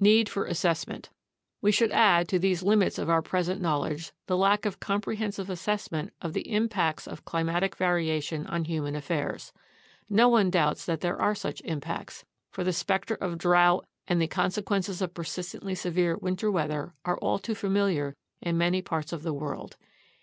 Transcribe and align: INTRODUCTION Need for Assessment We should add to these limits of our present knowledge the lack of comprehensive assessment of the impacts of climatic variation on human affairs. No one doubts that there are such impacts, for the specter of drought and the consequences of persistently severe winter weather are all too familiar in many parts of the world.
INTRODUCTION 0.00 0.04
Need 0.04 0.28
for 0.28 0.44
Assessment 0.44 1.10
We 1.62 1.72
should 1.72 1.92
add 1.92 2.28
to 2.28 2.38
these 2.38 2.62
limits 2.62 2.98
of 2.98 3.08
our 3.08 3.22
present 3.22 3.58
knowledge 3.62 4.12
the 4.26 4.36
lack 4.36 4.66
of 4.66 4.80
comprehensive 4.80 5.48
assessment 5.48 6.12
of 6.20 6.34
the 6.34 6.52
impacts 6.52 7.08
of 7.08 7.24
climatic 7.24 7.76
variation 7.76 8.46
on 8.46 8.66
human 8.66 8.94
affairs. 8.94 9.50
No 10.10 10.28
one 10.28 10.50
doubts 10.50 10.84
that 10.84 11.00
there 11.00 11.18
are 11.18 11.34
such 11.34 11.62
impacts, 11.62 12.26
for 12.50 12.64
the 12.64 12.72
specter 12.74 13.14
of 13.14 13.38
drought 13.38 13.86
and 14.06 14.20
the 14.20 14.26
consequences 14.28 15.00
of 15.00 15.14
persistently 15.14 15.74
severe 15.74 16.18
winter 16.18 16.50
weather 16.50 16.92
are 17.06 17.16
all 17.20 17.38
too 17.38 17.54
familiar 17.54 18.14
in 18.42 18.58
many 18.58 18.82
parts 18.82 19.10
of 19.10 19.22
the 19.22 19.32
world. 19.32 19.78